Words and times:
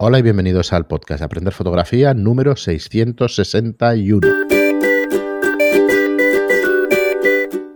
Hola 0.00 0.20
y 0.20 0.22
bienvenidos 0.22 0.72
al 0.72 0.86
podcast 0.86 1.24
Aprender 1.24 1.52
Fotografía 1.52 2.14
número 2.14 2.54
661. 2.54 4.28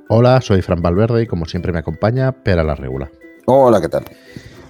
Hola, 0.09 0.40
soy 0.40 0.62
Fran 0.62 0.80
Valverde 0.80 1.24
y 1.24 1.27
como 1.27 1.46
siempre 1.46 1.72
me 1.72 1.80
acompaña 1.80 2.30
Pera 2.30 2.62
la 2.62 2.77
Regula. 2.77 3.11
Hola, 3.46 3.80
¿qué 3.80 3.88
tal? 3.88 4.04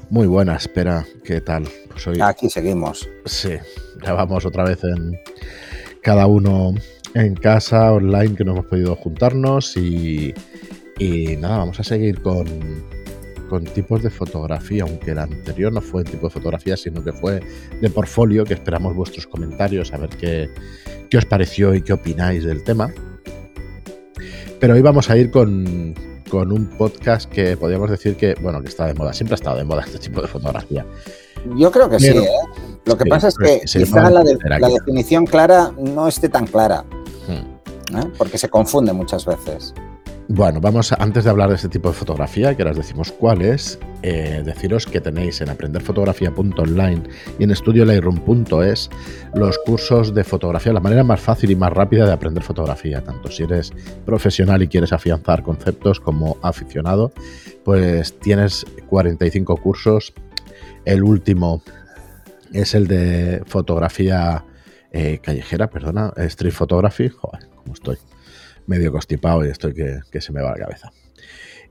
Muy 0.08 0.26
buena, 0.28 0.56
espera, 0.56 1.04
¿qué 1.24 1.42
tal? 1.42 1.68
Pues 1.90 2.08
Aquí 2.22 2.48
seguimos. 2.48 3.06
Sí, 3.26 3.58
ya 4.02 4.14
vamos 4.14 4.46
otra 4.46 4.64
vez 4.64 4.82
en 4.84 5.20
cada 6.00 6.26
uno 6.26 6.72
en 7.12 7.34
casa, 7.34 7.92
online, 7.92 8.34
que 8.34 8.44
no 8.44 8.52
hemos 8.52 8.64
podido 8.64 8.96
juntarnos 8.96 9.76
y, 9.76 10.32
y 10.98 11.36
nada, 11.36 11.58
vamos 11.58 11.78
a 11.78 11.84
seguir 11.84 12.22
con, 12.22 12.46
con 13.52 13.64
tipos 13.64 14.02
de 14.02 14.08
fotografía, 14.08 14.84
aunque 14.84 15.10
el 15.10 15.18
anterior 15.18 15.70
no 15.70 15.82
fue 15.82 16.04
tipo 16.04 16.28
de 16.28 16.32
fotografía, 16.32 16.74
sino 16.74 17.04
que 17.04 17.12
fue 17.12 17.42
de 17.82 17.90
portfolio, 17.90 18.46
que 18.46 18.54
esperamos 18.54 18.96
vuestros 18.96 19.26
comentarios, 19.26 19.92
a 19.92 19.98
ver 19.98 20.08
qué, 20.08 20.48
qué 21.10 21.18
os 21.18 21.26
pareció 21.26 21.74
y 21.74 21.82
qué 21.82 21.92
opináis 21.92 22.44
del 22.44 22.64
tema. 22.64 22.90
Pero 24.58 24.72
hoy 24.72 24.80
vamos 24.80 25.10
a 25.10 25.18
ir 25.18 25.30
con, 25.30 25.94
con 26.30 26.50
un 26.50 26.66
podcast 26.78 27.30
que 27.30 27.58
podríamos 27.58 27.90
decir 27.90 28.16
que, 28.16 28.34
bueno, 28.40 28.62
que 28.62 28.68
está 28.68 28.86
de 28.86 28.94
moda, 28.94 29.12
siempre 29.12 29.34
ha 29.34 29.36
estado 29.36 29.58
de 29.58 29.64
moda 29.64 29.82
este 29.84 29.98
tipo 29.98 30.22
de 30.22 30.28
fotografía. 30.28 30.86
Yo 31.54 31.70
creo 31.70 31.90
que 31.90 32.00
sí, 32.00 32.08
¿eh? 32.08 32.26
Lo 32.86 32.96
que 32.96 33.04
pasa 33.04 33.28
es 33.28 33.36
que 33.36 33.60
quizá 33.66 34.08
la, 34.08 34.24
la, 34.58 34.68
definición 34.70 35.26
clara 35.26 35.74
no 35.78 36.08
esté 36.08 36.30
tan 36.30 36.46
clara, 36.46 36.86
hmm. 37.28 37.98
¿eh? 37.98 38.12
porque 38.16 38.38
se 38.38 38.48
confunde 38.48 38.94
muchas 38.94 39.26
veces. 39.26 39.74
Bueno, 40.34 40.62
vamos, 40.62 40.92
antes 40.92 41.24
de 41.24 41.30
hablar 41.30 41.50
de 41.50 41.56
este 41.56 41.68
tipo 41.68 41.90
de 41.90 41.94
fotografía, 41.94 42.56
que 42.56 42.62
ahora 42.62 42.70
os 42.70 42.78
decimos 42.78 43.12
cuál 43.12 43.42
es, 43.42 43.78
eh, 44.00 44.40
deciros 44.42 44.86
que 44.86 44.98
tenéis 44.98 45.42
en 45.42 45.50
aprenderfotografía.online 45.50 47.02
y 47.38 47.44
en 47.44 47.50
estudiolightroom.es 47.50 48.88
los 49.34 49.58
cursos 49.58 50.14
de 50.14 50.24
fotografía, 50.24 50.72
la 50.72 50.80
manera 50.80 51.04
más 51.04 51.20
fácil 51.20 51.50
y 51.50 51.54
más 51.54 51.70
rápida 51.70 52.06
de 52.06 52.12
aprender 52.12 52.42
fotografía, 52.42 53.04
tanto 53.04 53.30
si 53.30 53.42
eres 53.42 53.74
profesional 54.06 54.62
y 54.62 54.68
quieres 54.68 54.94
afianzar 54.94 55.42
conceptos 55.42 56.00
como 56.00 56.38
aficionado, 56.40 57.12
pues 57.62 58.18
tienes 58.18 58.64
45 58.88 59.58
cursos. 59.58 60.14
El 60.86 61.02
último 61.02 61.62
es 62.54 62.74
el 62.74 62.86
de 62.86 63.42
fotografía 63.44 64.46
eh, 64.92 65.18
callejera, 65.22 65.68
perdona, 65.68 66.10
street 66.16 66.54
photography, 66.54 67.10
joder, 67.10 67.50
cómo 67.54 67.74
estoy 67.74 67.98
medio 68.66 68.92
constipado 68.92 69.44
y 69.44 69.48
estoy 69.48 69.74
que, 69.74 70.20
se 70.20 70.32
me 70.32 70.42
va 70.42 70.52
la 70.52 70.66
cabeza. 70.66 70.92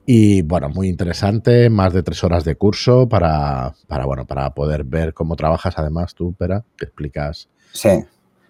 Y 0.06 0.42
bueno, 0.42 0.70
muy 0.70 0.88
interesante, 0.88 1.70
más 1.70 1.94
de 1.94 2.04
tres 2.04 2.24
horas 2.24 2.44
de 2.44 2.56
curso 2.56 3.08
para, 3.08 3.74
para, 3.88 4.06
bueno, 4.06 4.26
para 4.26 4.54
poder 4.54 4.84
ver 4.84 5.14
cómo 5.14 5.36
trabajas. 5.36 5.76
Además, 5.78 6.16
tú, 6.16 6.34
Pera, 6.34 6.64
que 6.78 6.86
explicas 6.86 7.50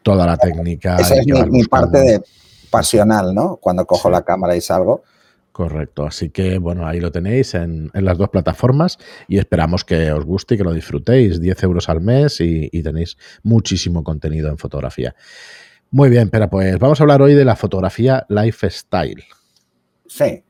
toda 0.02 0.26
la 0.26 0.38
técnica. 0.38 0.96
Esa 0.96 1.16
es 1.16 1.28
mi, 1.28 1.64
parte 1.66 2.00
de 2.00 2.22
pasional, 2.70 3.34
¿no? 3.36 3.58
Cuando 3.58 3.86
cojo 3.86 4.10
la 4.10 4.24
cámara 4.24 4.56
y 4.56 4.62
salgo. 4.62 5.04
Correcto, 5.52 6.06
así 6.06 6.30
que 6.30 6.60
bueno, 6.60 6.88
ahí 6.88 7.02
lo 7.02 7.12
tenéis 7.12 7.56
en, 7.56 7.92
las 7.94 8.18
dos 8.18 8.30
plataformas 8.30 8.98
y 9.28 9.38
esperamos 9.38 9.84
que 9.84 10.14
os 10.14 10.24
guste 10.24 10.56
y 10.56 10.58
que 10.58 10.64
lo 10.64 10.74
disfrutéis. 10.74 11.42
10 11.42 11.64
euros 11.64 11.90
al 11.90 12.00
mes 12.00 12.38
y 12.40 12.82
tenéis 12.82 13.18
muchísimo 13.44 14.04
contenido 14.04 14.50
en 14.50 14.58
fotografía. 14.58 15.14
Muy 15.92 16.10
bien, 16.10 16.30
pero 16.30 16.50
pues 16.50 16.80
vamos 16.80 17.00
a 17.00 17.04
hablar 17.04 17.22
hoy 17.22 17.34
de 17.34 17.44
la 17.44 17.58
fotografía 17.58 18.26
lifestyle. 18.30 19.24
Sí. 20.08 20.42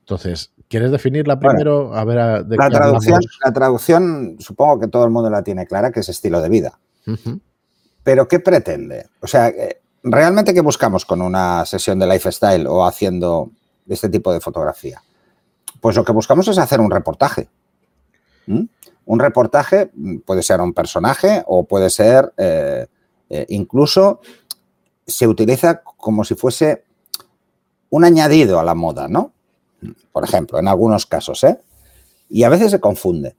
Entonces, 0.00 0.50
¿quieres 0.66 0.90
definirla 0.90 1.38
primero? 1.38 1.94
a 1.94 2.04
ver, 2.04 2.46
de 2.46 2.56
la, 2.56 2.70
traducción, 2.70 3.20
la 3.44 3.52
traducción, 3.52 4.36
supongo 4.38 4.80
que 4.80 4.88
todo 4.88 5.04
el 5.04 5.10
mundo 5.10 5.28
la 5.28 5.42
tiene 5.42 5.66
clara, 5.66 5.92
que 5.92 6.00
es 6.00 6.08
estilo 6.08 6.40
de 6.40 6.48
vida. 6.48 6.78
Pero, 8.02 8.26
¿qué 8.26 8.40
pretende? 8.40 9.08
O 9.20 9.26
sea, 9.26 9.48
eh, 9.48 9.82
¿realmente 10.02 10.54
qué 10.54 10.62
buscamos 10.62 11.04
con 11.04 11.20
una 11.20 11.66
sesión 11.66 11.98
de 11.98 12.06
lifestyle 12.06 12.66
o 12.66 12.86
haciendo 12.86 13.50
este 13.86 14.08
tipo 14.08 14.32
de 14.32 14.40
fotografía? 14.40 15.02
Pues 15.80 15.96
lo 15.96 16.04
que 16.04 16.12
buscamos 16.12 16.48
es 16.48 16.56
hacer 16.56 16.80
un 16.80 16.90
reportaje. 16.90 17.48
¿Mm? 18.46 18.64
Un 19.04 19.18
reportaje 19.18 19.90
puede 20.24 20.42
ser 20.42 20.62
un 20.62 20.72
personaje 20.72 21.42
o 21.46 21.64
puede 21.64 21.90
ser 21.90 22.32
eh, 22.38 22.86
eh, 23.30 23.46
incluso 23.50 24.20
se 25.08 25.26
utiliza 25.26 25.82
como 25.82 26.22
si 26.22 26.34
fuese 26.34 26.84
un 27.90 28.04
añadido 28.04 28.60
a 28.60 28.64
la 28.64 28.74
moda, 28.74 29.08
¿no? 29.08 29.32
Por 30.12 30.22
ejemplo, 30.22 30.58
en 30.58 30.68
algunos 30.68 31.06
casos, 31.06 31.42
¿eh? 31.44 31.58
Y 32.28 32.44
a 32.44 32.50
veces 32.50 32.70
se 32.70 32.78
confunde. 32.78 33.34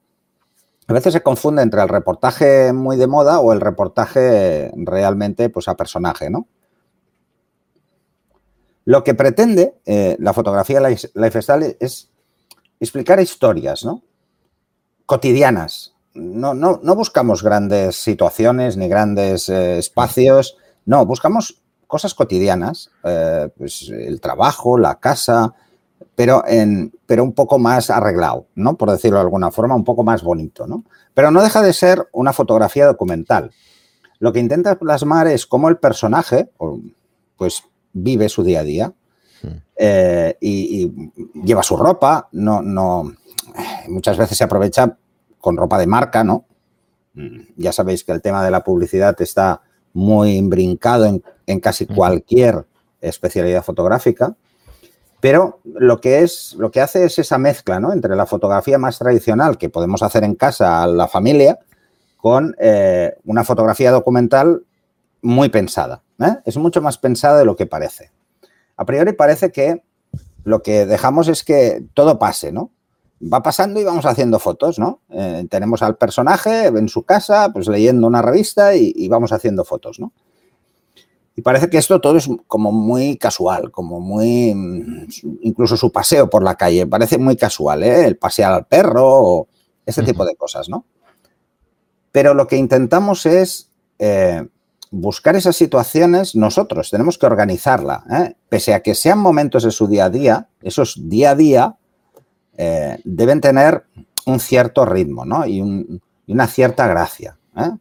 A 0.87 0.93
veces 0.93 1.13
se 1.13 1.21
confunde 1.21 1.61
entre 1.61 1.81
el 1.81 1.87
reportaje 1.87 2.73
muy 2.73 2.97
de 2.97 3.05
moda 3.05 3.39
o 3.39 3.53
el 3.53 3.61
reportaje 3.61 4.71
realmente 4.75 5.49
pues, 5.49 5.67
a 5.67 5.77
personaje, 5.77 6.31
¿no? 6.31 6.47
Lo 8.85 9.03
que 9.03 9.13
pretende 9.13 9.75
eh, 9.85 10.17
la 10.19 10.33
fotografía 10.33 10.79
lifestyle 10.79 11.77
es 11.79 12.09
explicar 12.79 13.19
historias, 13.19 13.85
¿no? 13.85 14.01
Cotidianas. 15.05 15.93
No, 16.15 16.55
no, 16.55 16.79
no 16.81 16.95
buscamos 16.95 17.43
grandes 17.43 17.97
situaciones 17.97 18.75
ni 18.77 18.87
grandes 18.87 19.47
eh, 19.49 19.77
espacios 19.77 20.57
no, 20.89 21.05
buscamos 21.05 21.58
cosas 21.89 22.13
cotidianas, 22.13 22.91
eh, 23.03 23.49
pues 23.57 23.89
el 23.89 24.21
trabajo, 24.21 24.77
la 24.77 24.99
casa, 24.99 25.55
pero, 26.13 26.43
en, 26.45 26.93
pero 27.07 27.23
un 27.23 27.33
poco 27.33 27.57
más 27.57 27.89
arreglado, 27.89 28.45
¿no? 28.53 28.77
Por 28.77 28.91
decirlo 28.91 29.17
de 29.17 29.23
alguna 29.23 29.49
forma, 29.49 29.73
un 29.73 29.83
poco 29.83 30.03
más 30.03 30.21
bonito, 30.21 30.67
¿no? 30.67 30.83
Pero 31.15 31.31
no 31.31 31.41
deja 31.41 31.63
de 31.63 31.73
ser 31.73 32.07
una 32.11 32.31
fotografía 32.31 32.85
documental. 32.85 33.49
Lo 34.19 34.31
que 34.31 34.39
intenta 34.39 34.77
plasmar 34.77 35.25
es 35.25 35.47
cómo 35.47 35.67
el 35.67 35.77
personaje, 35.77 36.51
pues, 37.35 37.63
vive 37.91 38.29
su 38.29 38.43
día 38.43 38.59
a 38.59 38.63
día 38.63 38.93
hmm. 39.41 39.47
eh, 39.77 40.37
y, 40.39 40.91
lleva 41.43 41.63
su 41.63 41.75
ropa, 41.75 42.29
no, 42.33 42.61
no, 42.61 43.11
muchas 43.87 44.15
veces 44.15 44.37
se 44.37 44.43
aprovecha 44.43 44.95
con 45.39 45.57
ropa 45.57 45.79
de 45.79 45.87
marca, 45.87 46.23
¿no? 46.23 46.45
Mm, 47.15 47.39
ya 47.57 47.71
sabéis 47.71 48.03
que 48.03 48.11
el 48.11 48.21
tema 48.21 48.45
de 48.45 48.51
la 48.51 48.63
publicidad 48.63 49.19
está 49.19 49.63
muy 49.93 50.35
imbrincado 50.35 51.05
en, 51.05 51.23
casi 51.57 51.87
cualquier 51.87 52.65
especialidad 53.01 53.63
fotográfica, 53.63 54.35
pero 55.19 55.59
lo 55.63 55.99
que, 55.99 56.21
es, 56.21 56.55
lo 56.59 56.69
que 56.69 56.81
hace 56.81 57.03
es 57.05 57.17
esa 57.17 57.39
mezcla 57.39 57.79
¿no? 57.79 57.91
entre 57.91 58.15
la 58.15 58.27
fotografía 58.27 58.77
más 58.77 58.99
tradicional 58.99 59.57
que 59.57 59.69
podemos 59.69 60.03
hacer 60.03 60.23
en 60.23 60.35
casa 60.35 60.83
a 60.83 60.87
la 60.87 61.07
familia 61.07 61.57
con 62.17 62.55
eh, 62.59 63.15
una 63.25 63.43
fotografía 63.43 63.91
documental 63.91 64.63
muy 65.21 65.49
pensada. 65.49 66.03
¿eh? 66.19 66.37
Es 66.45 66.57
mucho 66.57 66.81
más 66.81 66.99
pensada 66.99 67.39
de 67.39 67.45
lo 67.45 67.55
que 67.55 67.65
parece. 67.65 68.11
A 68.77 68.85
priori 68.85 69.13
parece 69.13 69.51
que 69.51 69.81
lo 70.43 70.61
que 70.61 70.85
dejamos 70.85 71.27
es 71.27 71.43
que 71.43 71.83
todo 71.95 72.19
pase, 72.19 72.51
¿no? 72.51 72.71
va 73.21 73.43
pasando 73.43 73.79
y 73.79 73.83
vamos 73.83 74.05
haciendo 74.05 74.39
fotos, 74.39 74.79
¿no? 74.79 75.01
Eh, 75.09 75.45
tenemos 75.49 75.81
al 75.81 75.97
personaje 75.97 76.67
en 76.67 76.87
su 76.87 77.03
casa, 77.03 77.51
pues 77.51 77.67
leyendo 77.67 78.07
una 78.07 78.21
revista 78.21 78.75
y, 78.75 79.07
vamos 79.07 79.31
haciendo 79.31 79.65
fotos, 79.65 79.99
¿no? 79.99 80.13
Y 81.39 81.41
parece 81.41 81.69
que 81.69 81.77
esto 81.77 82.01
todo 82.01 82.17
es 82.17 82.27
como 82.47 82.73
muy 82.73 83.15
casual, 83.15 83.71
como 83.71 84.01
muy, 84.01 84.49
incluso 85.41 85.77
su 85.77 85.89
paseo 85.89 86.29
por 86.29 86.43
la 86.43 86.55
calle, 86.55 86.85
parece 86.85 87.17
muy 87.17 87.37
casual, 87.37 87.81
¿eh? 87.83 88.05
El 88.05 88.17
pasear 88.17 88.51
al 88.51 88.65
perro, 88.65 89.07
o 89.07 89.47
ese 89.85 90.03
tipo 90.03 90.25
de 90.25 90.35
cosas, 90.35 90.67
¿no? 90.67 90.83
Pero 92.11 92.33
lo 92.33 92.45
que 92.45 92.57
intentamos 92.57 93.25
es 93.25 93.71
eh, 93.99 94.49
buscar 94.91 95.37
esas 95.37 95.55
situaciones 95.55 96.35
nosotros, 96.35 96.89
tenemos 96.89 97.17
que 97.17 97.27
organizarla, 97.27 98.03
¿eh? 98.11 98.35
pese 98.49 98.73
a 98.73 98.81
que 98.81 98.93
sean 98.93 99.19
momentos 99.19 99.63
de 99.63 99.71
su 99.71 99.87
día 99.87 100.05
a 100.05 100.09
día, 100.09 100.49
esos 100.61 101.07
día 101.07 101.31
a 101.31 101.35
día 101.35 101.77
eh, 102.57 102.99
deben 103.05 103.39
tener 103.39 103.85
un 104.25 104.41
cierto 104.41 104.83
ritmo 104.83 105.23
¿no? 105.23 105.47
y, 105.47 105.61
una 106.27 106.47
cierta 106.47 106.85
gracia. 106.85 107.37
¿eh? 107.55 107.71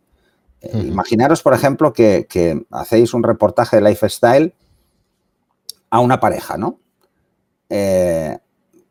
Eh, 0.61 0.85
imaginaros, 0.87 1.43
por 1.43 1.55
ejemplo, 1.55 1.93
que, 1.93 2.27
hacéis 2.71 3.15
un 3.15 3.23
reportaje 3.23 3.77
de 3.77 3.83
lifestyle 3.89 4.55
a 5.91 6.01
una 6.01 6.21
pareja, 6.21 6.57
¿no? 6.57 6.79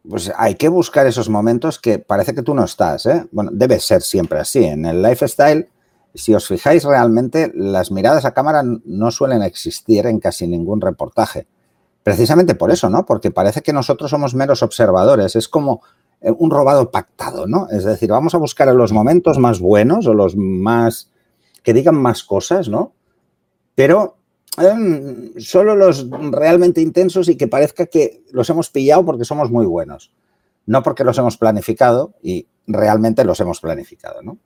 pues 0.08 0.32
hay 0.38 0.56
que 0.56 0.70
buscar 0.70 1.06
esos 1.08 1.30
momentos 1.30 1.80
que 1.80 2.00
parece 2.00 2.34
que 2.34 2.44
tú 2.44 2.54
no 2.54 2.64
estás. 2.64 3.10
Bueno, 3.32 3.50
debe 3.54 3.80
ser 3.80 4.02
siempre 4.02 4.40
así. 4.40 4.64
En 4.64 4.86
el 4.86 5.02
lifestyle, 5.02 5.68
si 6.18 6.34
os 6.34 6.48
fijáis 6.48 6.84
realmente, 6.84 7.52
las 7.54 7.92
miradas 7.92 8.26
a 8.26 8.34
cámara 8.34 8.64
no 8.64 9.12
suelen 9.12 9.44
existir 9.44 10.06
en 10.08 10.20
casi 10.20 10.48
ningún 10.48 10.82
reportaje. 10.82 11.48
Precisamente 12.04 12.56
por 12.56 12.72
eso, 12.72 12.90
¿no? 12.90 13.06
Porque 13.06 13.32
parece 13.32 13.62
que 13.62 13.74
nosotros 13.74 14.10
somos 14.10 14.34
meros 14.34 14.64
observadores. 14.64 15.36
Es 15.36 15.48
como 15.48 15.82
eh, 16.22 16.32
un 16.32 16.50
robado 16.50 16.90
pactado, 16.90 17.48
¿no? 17.48 17.68
Es 17.70 17.84
decir, 17.84 18.10
vamos 18.10 18.34
a 18.34 18.38
buscar 18.38 18.74
los 18.74 18.94
momentos 18.94 19.38
más 19.38 19.60
buenos 19.60 20.08
o 20.08 20.14
los 20.14 20.36
más 20.36 21.12
que 21.68 21.74
digan 21.74 21.96
más 21.96 22.24
cosas, 22.24 22.70
¿no? 22.70 22.94
Pero 23.76 24.20
em, 24.58 25.34
solo 25.38 25.76
los 25.76 26.10
realmente 26.32 26.80
intensos 26.80 27.28
y 27.28 27.36
que 27.36 27.50
parezca 27.50 27.88
que 27.88 28.24
los 28.32 28.50
hemos 28.50 28.70
pillado 28.70 29.04
porque 29.04 29.26
somos 29.26 29.52
muy 29.52 29.66
buenos. 29.66 30.14
No 30.66 30.82
porque 30.82 31.04
los 31.04 31.18
hemos 31.18 31.36
planificado 31.36 32.14
y 32.24 32.48
realmente 32.68 33.26
los 33.26 33.42
hemos 33.42 33.60
planificado, 33.60 34.22
¿no? 34.22 34.38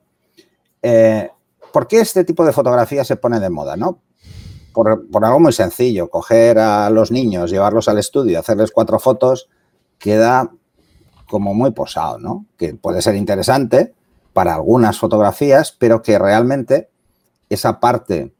Eh, 0.81 1.29
¿por 1.71 1.87
qué 1.87 1.99
este 1.99 2.23
tipo 2.23 2.43
de 2.43 2.53
fotografía 2.53 3.03
se 3.03 3.17
pone 3.17 3.39
de 3.39 3.51
moda? 3.51 3.77
¿no? 3.77 4.01
Por, 4.73 5.07
por, 5.11 5.23
algo 5.23 5.39
muy 5.39 5.53
sencillo, 5.53 6.09
coger 6.09 6.57
a 6.57 6.89
los 6.89 7.11
niños, 7.11 7.51
llevarlos 7.51 7.87
al 7.87 7.99
estudio, 7.99 8.39
hacerles 8.39 8.71
cuatro 8.71 8.97
fotos, 8.97 9.47
queda 9.99 10.49
como 11.29 11.53
muy 11.53 11.69
posado, 11.69 12.17
¿no? 12.17 12.47
Que 12.57 12.73
puede 12.73 13.03
ser 13.03 13.13
interesante 13.13 13.93
para 14.33 14.55
algunas 14.55 14.97
fotografías, 14.97 15.71
pero 15.71 16.01
que 16.01 16.17
realmente 16.17 16.89
esa 17.53 17.79
parte 17.79 18.33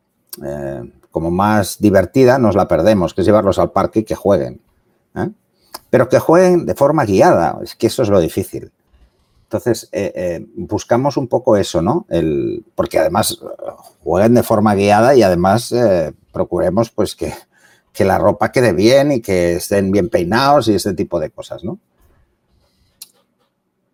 eh, 0.44 0.92
como 1.12 1.32
más 1.32 1.80
divertida 1.80 2.38
nos 2.38 2.56
la 2.56 2.68
perdemos, 2.68 3.14
que 3.14 3.22
es 3.22 3.28
llevarlos 3.28 3.60
al 3.60 3.72
parque 3.72 4.00
y 4.00 4.04
que 4.04 4.16
jueguen. 4.16 4.62
¿eh? 5.16 5.30
Pero 5.90 6.10
que 6.10 6.20
jueguen 6.20 6.66
de 6.66 6.76
forma 6.76 7.06
guiada, 7.06 7.60
es 7.64 7.76
que 7.76 7.88
eso 7.88 8.04
es 8.04 8.10
lo 8.10 8.20
difícil. 8.20 8.72
Entonces, 9.44 9.90
eh, 9.92 10.46
buscamos 10.56 11.18
un 11.18 11.28
poco 11.28 11.58
eso, 11.58 11.82
¿no? 11.82 12.06
El, 12.08 12.64
porque 12.74 13.00
además 13.00 13.38
jueguen 14.02 14.34
de 14.34 14.44
forma 14.44 14.76
guiada 14.76 15.14
y 15.14 15.24
además 15.24 15.74
procuremos 16.32 16.90
pues 16.90 17.16
que, 17.18 17.34
que 17.92 18.06
la 18.06 18.18
ropa 18.18 18.52
quede 18.52 18.72
bien 18.72 19.12
y 19.12 19.22
que 19.22 19.56
estén 19.56 19.92
bien 19.92 20.10
peinados 20.10 20.68
y 20.68 20.76
ese 20.76 20.94
tipo 20.94 21.20
de 21.20 21.30
cosas, 21.30 21.64
¿no? 21.64 21.80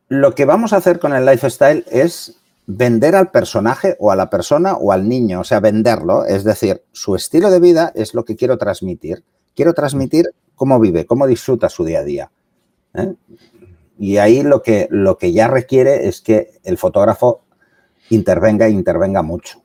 Lo 0.09 0.35
que 0.35 0.45
vamos 0.45 0.71
a 0.71 0.77
hacer 0.77 0.99
con 0.99 1.13
el 1.13 1.25
lifestyle 1.25 1.83
es 1.89 2.37
vender 2.67 3.15
al 3.15 3.31
personaje 3.31 3.95
o 3.97 4.11
a 4.11 4.15
la 4.15 4.29
persona 4.29 4.75
o 4.75 4.91
al 4.91 5.07
niño, 5.07 5.39
o 5.39 5.43
sea, 5.43 5.61
venderlo, 5.61 6.25
es 6.25 6.43
decir, 6.43 6.83
su 6.91 7.15
estilo 7.15 7.49
de 7.49 7.61
vida 7.61 7.91
es 7.95 8.13
lo 8.13 8.25
que 8.25 8.35
quiero 8.35 8.57
transmitir. 8.57 9.23
Quiero 9.55 9.73
transmitir 9.73 10.29
cómo 10.53 10.79
vive, 10.79 11.05
cómo 11.05 11.25
disfruta 11.25 11.69
su 11.69 11.85
día 11.85 11.99
a 11.99 12.03
día. 12.03 12.31
¿eh? 12.93 13.15
Y 13.97 14.17
ahí 14.17 14.43
lo 14.43 14.61
que, 14.61 14.87
lo 14.91 15.17
que 15.17 15.31
ya 15.31 15.47
requiere 15.47 16.07
es 16.07 16.21
que 16.21 16.59
el 16.63 16.77
fotógrafo 16.77 17.45
intervenga 18.09 18.67
e 18.67 18.71
intervenga 18.71 19.21
mucho. 19.21 19.63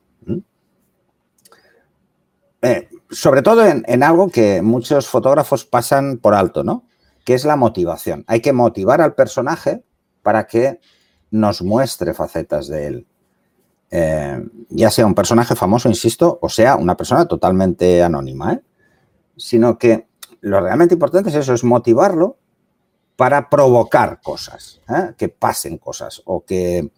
Eh, 2.61 2.87
sobre 3.11 3.41
todo 3.41 3.65
en, 3.65 3.83
en, 3.87 4.01
algo 4.03 4.29
que 4.29 4.61
muchos 4.61 5.09
fotógrafos 5.09 5.65
pasan 5.65 6.17
por 6.17 6.33
alto, 6.33 6.63
¿no? 6.63 6.85
Que 7.25 7.33
es 7.33 7.43
la 7.43 7.57
motivación. 7.57 8.23
Hay 8.27 8.39
que 8.39 8.53
motivar 8.53 9.01
al 9.01 9.15
personaje 9.15 9.83
para 10.21 10.47
que 10.47 10.79
nos 11.33 11.63
muestre 11.63 12.13
facetas 12.13 12.67
de 12.67 12.87
él. 12.87 13.07
Eh, 13.89 14.43
ya 14.69 14.89
sea 14.89 15.05
un 15.05 15.15
personaje 15.15 15.55
famoso, 15.55 15.89
insisto, 15.89 16.39
o 16.41 16.49
sea 16.49 16.75
una 16.75 16.95
persona 16.95 17.25
totalmente 17.25 18.03
anónima, 18.03 18.53
¿eh? 18.53 18.61
sino 19.35 19.77
que 19.77 20.07
lo 20.41 20.61
realmente 20.61 20.93
importante 20.93 21.29
es 21.29 21.35
eso, 21.35 21.53
es 21.53 21.63
motivarlo 21.63 22.37
para 23.15 23.49
provocar 23.49 24.21
cosas, 24.21 24.81
¿eh? 24.89 25.13
que 25.17 25.29
pasen 25.29 25.77
cosas 25.77 26.21
o 26.25 26.43
que 26.45 26.91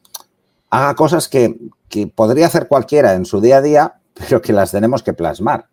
haga 0.70 0.96
cosas 0.96 1.28
que, 1.28 1.58
que 1.88 2.08
podría 2.08 2.48
hacer 2.48 2.68
cualquiera 2.68 3.14
en 3.14 3.26
su 3.26 3.40
día 3.40 3.58
a 3.58 3.62
día, 3.62 4.02
pero 4.14 4.42
que 4.42 4.54
las 4.54 4.72
tenemos 4.72 5.02
que 5.02 5.14
plasmar 5.14 5.70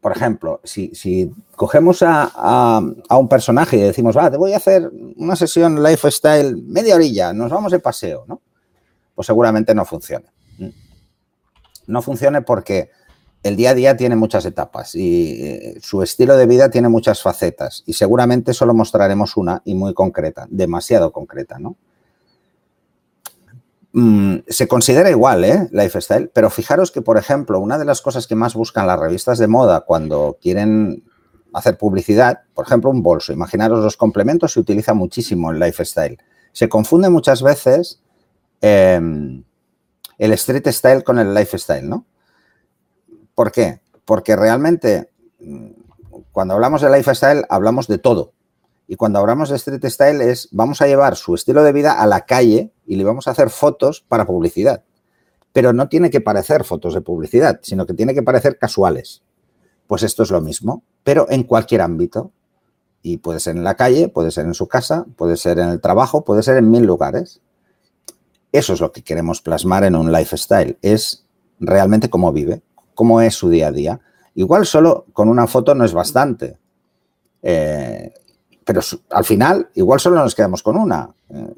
por 0.00 0.12
ejemplo, 0.16 0.60
si, 0.64 1.32
cogemos 1.56 2.02
a, 2.02 2.80
un 3.10 3.28
personaje 3.28 3.76
y 3.76 3.80
decimos, 3.80 4.16
va, 4.16 4.30
te 4.30 4.36
voy 4.36 4.52
a 4.52 4.58
hacer 4.58 4.90
una 5.16 5.34
sesión 5.34 5.82
lifestyle 5.82 6.56
media 6.56 6.94
orilla, 6.94 7.32
nos 7.32 7.50
vamos 7.50 7.72
de 7.72 7.80
paseo, 7.80 8.24
¿no? 8.28 8.40
Pues 9.14 9.26
seguramente 9.26 9.74
no 9.74 9.84
funcione. 9.84 10.26
No 11.86 12.02
funcione 12.02 12.42
porque 12.42 12.90
el 13.42 13.56
día 13.56 13.70
a 13.70 13.74
día 13.74 13.96
tiene 13.96 14.14
muchas 14.14 14.44
etapas 14.44 14.94
y 14.94 15.42
eh, 15.42 15.78
su 15.80 16.02
estilo 16.02 16.36
de 16.36 16.46
vida 16.46 16.70
tiene 16.70 16.88
muchas 16.88 17.22
facetas 17.22 17.82
y 17.86 17.94
seguramente 17.94 18.52
solo 18.52 18.74
mostraremos 18.74 19.36
una 19.36 19.62
y 19.64 19.74
muy 19.74 19.94
concreta, 19.94 20.46
demasiado 20.50 21.12
concreta, 21.12 21.58
¿no? 21.58 21.76
Mm, 23.92 24.38
se 24.46 24.68
considera 24.68 25.10
igual, 25.10 25.44
¿eh? 25.44 25.68
Lifestyle, 25.72 26.30
pero 26.32 26.50
fijaros 26.50 26.90
que, 26.90 27.00
por 27.00 27.16
ejemplo, 27.16 27.58
una 27.58 27.78
de 27.78 27.86
las 27.86 28.02
cosas 28.02 28.26
que 28.26 28.34
más 28.34 28.54
buscan 28.54 28.86
las 28.86 29.00
revistas 29.00 29.38
de 29.38 29.48
moda 29.48 29.80
cuando 29.82 30.36
quieren 30.40 31.04
hacer 31.54 31.78
publicidad, 31.78 32.40
por 32.54 32.66
ejemplo, 32.66 32.90
un 32.90 33.02
bolso, 33.02 33.32
imaginaros 33.32 33.82
los 33.82 33.96
complementos, 33.96 34.52
se 34.52 34.60
utiliza 34.60 34.92
muchísimo 34.92 35.50
el 35.50 35.58
lifestyle. 35.58 36.18
Se 36.52 36.68
confunde 36.68 37.08
muchas 37.08 37.42
veces 37.42 38.02
em, 38.60 39.44
el 40.18 40.32
street 40.32 40.68
style 40.68 41.02
con 41.02 41.18
el 41.18 41.32
lifestyle, 41.32 41.88
¿no? 41.88 42.04
¿Por 43.34 43.52
qué? 43.52 43.80
Porque 44.04 44.36
realmente 44.36 45.10
mm, 45.40 45.68
cuando 46.32 46.54
hablamos 46.54 46.82
de 46.82 46.90
lifestyle 46.90 47.44
hablamos 47.48 47.86
de 47.88 47.98
todo. 47.98 48.32
Y 48.90 48.96
cuando 48.96 49.18
hablamos 49.18 49.50
de 49.50 49.56
street 49.56 49.84
style 49.84 50.22
es, 50.22 50.48
vamos 50.50 50.80
a 50.80 50.86
llevar 50.86 51.14
su 51.14 51.34
estilo 51.34 51.62
de 51.62 51.72
vida 51.72 52.00
a 52.00 52.06
la 52.06 52.22
calle 52.24 52.72
y 52.86 52.96
le 52.96 53.04
vamos 53.04 53.28
a 53.28 53.32
hacer 53.32 53.50
fotos 53.50 54.00
para 54.00 54.26
publicidad. 54.26 54.82
Pero 55.52 55.74
no 55.74 55.90
tiene 55.90 56.08
que 56.08 56.22
parecer 56.22 56.64
fotos 56.64 56.94
de 56.94 57.02
publicidad, 57.02 57.60
sino 57.62 57.84
que 57.84 57.92
tiene 57.92 58.14
que 58.14 58.22
parecer 58.22 58.58
casuales. 58.58 59.22
Pues 59.86 60.02
esto 60.02 60.22
es 60.22 60.30
lo 60.30 60.40
mismo, 60.40 60.82
pero 61.04 61.26
en 61.28 61.42
cualquier 61.42 61.82
ámbito. 61.82 62.32
Y 63.02 63.18
puede 63.18 63.40
ser 63.40 63.56
en 63.56 63.62
la 63.62 63.76
calle, 63.76 64.08
puede 64.08 64.30
ser 64.30 64.46
en 64.46 64.54
su 64.54 64.66
casa, 64.68 65.04
puede 65.16 65.36
ser 65.36 65.58
en 65.58 65.68
el 65.68 65.80
trabajo, 65.82 66.24
puede 66.24 66.42
ser 66.42 66.56
en 66.56 66.70
mil 66.70 66.84
lugares. 66.84 67.42
Eso 68.52 68.72
es 68.72 68.80
lo 68.80 68.90
que 68.90 69.02
queremos 69.02 69.42
plasmar 69.42 69.84
en 69.84 69.96
un 69.96 70.10
lifestyle, 70.10 70.78
es 70.80 71.26
realmente 71.60 72.08
cómo 72.08 72.32
vive, 72.32 72.62
cómo 72.94 73.20
es 73.20 73.34
su 73.34 73.50
día 73.50 73.68
a 73.68 73.72
día. 73.72 74.00
Igual 74.34 74.64
solo 74.64 75.04
con 75.12 75.28
una 75.28 75.46
foto 75.46 75.74
no 75.74 75.84
es 75.84 75.92
bastante. 75.92 76.58
Eh, 77.42 78.12
pero 78.68 78.82
al 79.12 79.24
final, 79.24 79.70
igual 79.76 79.98
solo 79.98 80.16
nos 80.16 80.34
quedamos 80.34 80.62
con 80.62 80.76
una. 80.76 81.08
Eh, 81.30 81.54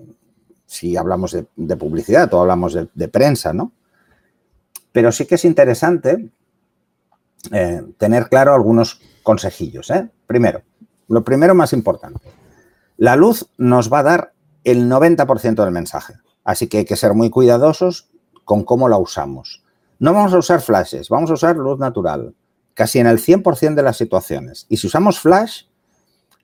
si 0.64 0.96
hablamos 0.96 1.32
de, 1.32 1.76
publicidad 1.76 2.32
o 2.32 2.40
hablamos 2.40 2.72
de, 2.72 3.08
prensa, 3.08 3.52
¿no? 3.52 3.72
Pero 4.92 5.10
sí 5.10 5.26
que 5.26 5.34
es 5.34 5.44
interesante 5.44 6.30
eh, 7.50 7.82
tener 7.98 8.28
claro 8.28 8.54
algunos 8.54 9.00
consejillos. 9.24 9.90
¿eh? 9.90 10.08
Primero, 10.28 10.62
lo 11.08 11.24
primero 11.24 11.52
más 11.52 11.72
importante. 11.72 12.30
La 12.96 13.16
luz 13.16 13.50
nos 13.58 13.92
va 13.92 13.98
a 13.98 14.04
dar 14.04 14.32
el 14.62 14.88
90% 14.88 15.64
del 15.64 15.72
mensaje. 15.72 16.14
Así 16.44 16.68
que 16.68 16.78
hay 16.78 16.84
que 16.84 16.94
ser 16.94 17.12
muy 17.14 17.28
cuidadosos 17.28 18.08
con 18.44 18.62
cómo 18.62 18.88
la 18.88 18.98
usamos. 18.98 19.64
No 19.98 20.14
vamos 20.14 20.32
a 20.32 20.38
usar 20.38 20.60
flashes, 20.60 21.08
vamos 21.08 21.28
a 21.32 21.34
usar 21.34 21.56
luz 21.56 21.80
natural, 21.80 22.36
casi 22.74 23.00
en 23.00 23.08
el 23.08 23.18
100% 23.18 23.74
de 23.74 23.82
las 23.82 23.96
situaciones. 23.96 24.66
Y 24.68 24.76
si 24.76 24.86
usamos 24.86 25.18
flash, 25.18 25.64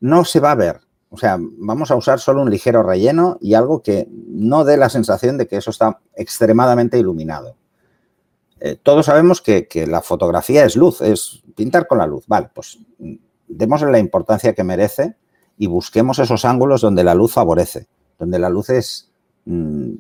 no 0.00 0.25
se 0.25 0.40
va 0.40 0.52
a 0.52 0.56
ver. 0.56 0.81
O 1.10 1.16
sea, 1.16 1.38
vamos 1.40 1.90
a 1.90 1.96
usar 1.96 2.19
solo 2.19 2.43
un 2.43 2.50
ligero 2.50 2.82
relleno 2.82 3.38
y 3.40 3.54
algo 3.54 3.82
que 3.82 4.08
no 4.10 4.64
dé 4.64 4.76
la 4.76 4.88
sensación 4.88 5.38
de 5.38 5.46
que 5.46 5.56
eso 5.56 5.70
está 5.70 6.00
extremadamente 6.14 6.98
iluminado. 6.98 7.56
Eh, 8.59 8.76
todos 8.82 9.06
sabemos 9.06 9.40
que, 9.40 9.68
la 9.87 10.02
fotografía 10.02 10.64
es 10.64 10.76
luz, 10.76 11.00
es 11.00 11.42
pintar 11.54 11.87
con 11.87 11.99
la 11.99 12.06
luz. 12.06 12.25
Vale, 12.26 12.50
pues 12.52 12.78
démosle 13.49 13.90
la 13.90 13.99
importancia 13.99 14.54
que 14.54 14.64
merece 14.64 15.16
y 15.56 15.68
busquemos 15.68 16.18
esos 16.18 16.44
ángulos 16.44 16.80
donde 16.80 17.04
la 17.04 17.14
luz 17.14 17.32
favorece, 17.32 17.87
donde 18.18 18.38
la 18.38 18.50
luz 18.50 18.70
es 18.70 19.11
mm, 19.44 19.92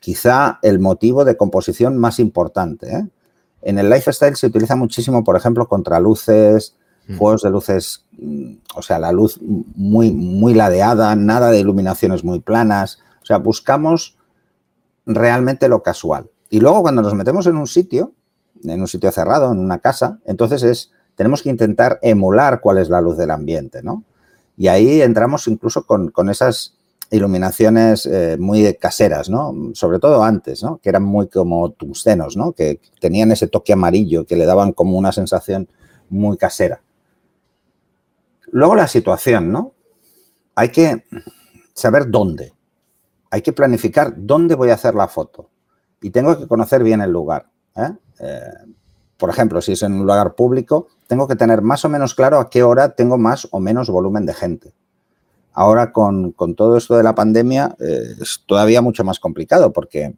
quizá 0.00 0.58
el 0.62 0.78
motivo 0.78 1.24
de 1.24 1.36
composición 1.36 1.96
más 1.98 2.20
importante. 2.20 2.94
¿eh? 2.94 3.08
En 3.62 3.78
el 3.78 3.90
lifestyle 3.90 4.36
se 4.36 4.46
utiliza 4.46 4.76
muchísimo, 4.76 5.24
por 5.24 5.36
ejemplo, 5.36 5.66
contraluces, 5.66 6.76
Mm. 7.08 7.18
juegos 7.18 7.42
de 7.42 7.50
luces, 7.50 8.04
o 8.74 8.82
sea, 8.82 8.98
la 8.98 9.12
luz 9.12 9.38
muy, 9.42 10.10
muy 10.12 10.54
ladeada, 10.54 11.14
nada 11.16 11.50
de 11.50 11.60
iluminaciones 11.60 12.24
muy 12.24 12.40
planas. 12.40 12.98
O 13.22 13.26
sea, 13.26 13.38
buscamos 13.38 14.16
realmente 15.04 15.68
lo 15.68 15.82
casual. 15.82 16.30
Y 16.50 16.60
luego 16.60 16.82
cuando 16.82 17.02
nos 17.02 17.14
metemos 17.14 17.46
en 17.46 17.56
un 17.56 17.66
sitio, 17.66 18.12
en 18.64 18.80
un 18.80 18.88
sitio 18.88 19.10
cerrado, 19.12 19.52
en 19.52 19.58
una 19.58 19.78
casa, 19.78 20.18
entonces 20.24 20.62
es, 20.62 20.92
tenemos 21.14 21.42
que 21.42 21.50
intentar 21.50 21.98
emular 22.02 22.60
cuál 22.60 22.78
es 22.78 22.88
la 22.88 23.00
luz 23.00 23.16
del 23.16 23.30
ambiente, 23.30 23.82
¿no? 23.82 24.04
Y 24.56 24.68
ahí 24.68 25.02
entramos 25.02 25.46
incluso 25.48 25.84
con, 25.84 26.12
esas 26.30 26.76
iluminaciones 27.10 28.06
eh, 28.06 28.36
muy 28.38 28.74
caseras, 28.74 29.28
¿no? 29.28 29.54
Sobre 29.74 29.98
todo 29.98 30.22
antes, 30.24 30.62
¿no? 30.62 30.78
Que 30.78 30.88
eran 30.88 31.04
muy 31.04 31.28
como 31.28 31.70
tungstenos, 31.70 32.36
¿no? 32.36 32.52
Que 32.52 32.80
tenían 33.00 33.32
ese 33.32 33.48
toque 33.48 33.74
amarillo, 33.74 34.24
que 34.24 34.36
le 34.36 34.46
daban 34.46 34.72
como 34.72 34.96
una 34.96 35.12
sensación 35.12 35.68
muy 36.08 36.36
casera. 36.38 36.80
Luego 38.52 38.74
la 38.74 38.88
situación, 38.88 39.50
¿no? 39.50 39.74
Hay 40.54 40.70
que 40.70 41.04
saber 41.74 42.10
dónde. 42.10 42.54
Hay 43.30 43.42
que 43.42 43.52
planificar 43.52 44.14
dónde 44.16 44.54
voy 44.54 44.70
a 44.70 44.74
hacer 44.74 44.94
la 44.94 45.08
foto. 45.08 45.50
Y 46.00 46.10
tengo 46.10 46.38
que 46.38 46.46
conocer 46.46 46.82
bien 46.82 47.00
el 47.00 47.10
lugar. 47.10 47.50
¿eh? 47.76 47.90
Eh, 48.20 48.40
por 49.16 49.30
ejemplo, 49.30 49.60
si 49.60 49.72
es 49.72 49.82
en 49.82 49.94
un 49.94 50.00
lugar 50.00 50.34
público, 50.34 50.88
tengo 51.06 51.26
que 51.28 51.36
tener 51.36 51.62
más 51.62 51.84
o 51.84 51.88
menos 51.88 52.14
claro 52.14 52.38
a 52.38 52.48
qué 52.50 52.62
hora 52.62 52.90
tengo 52.90 53.18
más 53.18 53.48
o 53.50 53.60
menos 53.60 53.90
volumen 53.90 54.26
de 54.26 54.34
gente. 54.34 54.74
Ahora 55.52 55.92
con, 55.92 56.34
todo 56.54 56.76
esto 56.76 56.96
de 56.96 57.02
la 57.02 57.14
pandemia 57.14 57.76
eh, 57.80 58.14
es 58.20 58.42
todavía 58.46 58.82
mucho 58.82 59.04
más 59.04 59.18
complicado 59.18 59.72
porque 59.72 60.14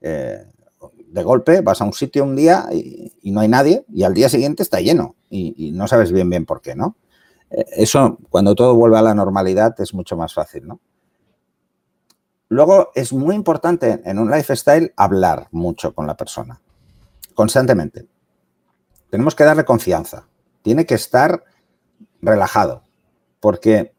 de 0.00 1.22
golpe 1.22 1.60
vas 1.60 1.80
a 1.80 1.84
un 1.84 1.92
sitio 1.92 2.24
un 2.24 2.36
día 2.36 2.66
y, 2.72 3.12
no 3.30 3.40
hay 3.40 3.48
nadie 3.48 3.84
y 3.88 4.02
al 4.02 4.14
día 4.14 4.28
siguiente 4.28 4.62
está 4.62 4.80
lleno 4.80 5.14
y, 5.30 5.54
y 5.56 5.72
no 5.72 5.88
sabes 5.88 6.12
bien 6.12 6.28
bien 6.28 6.44
por 6.44 6.60
qué, 6.60 6.74
¿no? 6.74 6.96
Eso, 7.76 8.18
cuando 8.30 8.54
todo 8.54 8.74
vuelve 8.74 8.98
a 8.98 9.02
la 9.02 9.14
normalidad, 9.14 9.74
es 9.80 9.94
mucho 9.94 10.16
más 10.16 10.34
fácil, 10.34 10.66
¿no? 10.66 10.80
luego 12.54 12.92
es 12.94 13.12
muy 13.12 13.34
importante 13.34 14.00
en 14.04 14.18
un 14.18 14.30
lifestyle 14.30 14.92
hablar 14.96 15.48
mucho 15.50 15.92
con 15.92 16.06
la 16.06 16.16
persona, 16.16 16.60
constantemente. 17.34 18.06
Tenemos 19.10 19.34
que 19.34 19.44
darle 19.44 19.64
confianza. 19.64 20.28
Tiene 20.62 20.86
que 20.86 20.94
estar 20.94 21.44
relajado, 22.22 22.84
porque 23.40 23.92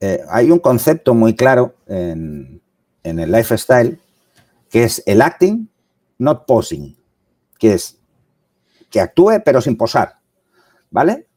eh, 0.00 0.24
hay 0.30 0.50
un 0.50 0.58
concepto 0.58 1.14
muy 1.14 1.36
claro 1.36 1.74
en, 1.86 2.62
en 3.02 3.18
el 3.18 3.30
lifestyle 3.30 4.00
que 4.70 4.84
es 4.84 5.02
el 5.06 5.22
acting, 5.22 5.68
not 6.18 6.46
posing, 6.46 6.96
que 7.58 7.74
es 7.74 7.98
que 8.90 9.00
actúe 9.00 9.42
pero 9.44 9.60
sin 9.60 9.76
posar, 9.76 10.18
¿vale? 10.90 11.27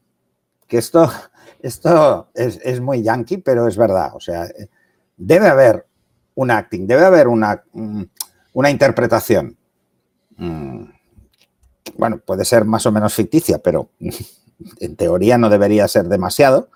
Que 0.72 0.78
esto, 0.78 1.12
esto 1.60 2.30
es, 2.32 2.80
muy 2.80 3.02
yankee, 3.02 3.36
pero 3.36 3.68
es 3.68 3.76
verdad. 3.76 4.12
O 4.14 4.20
sea, 4.20 4.48
debe 5.18 5.46
haber 5.46 5.86
un 6.34 6.50
acting, 6.50 6.86
debe 6.86 7.04
haber 7.04 7.28
una, 7.28 7.62
mm, 7.74 8.04
una 8.54 8.70
interpretación. 8.70 9.54
Mm, 10.38 10.84
bueno, 11.98 12.20
puede 12.24 12.46
ser 12.46 12.64
más 12.64 12.86
o 12.86 12.92
menos 12.92 13.12
ficticia, 13.12 13.58
pero 13.58 13.90
en 14.80 14.96
teoría 14.96 15.36
no 15.36 15.50
debería 15.50 15.86
ser 15.88 16.08
demasiado 16.08 16.70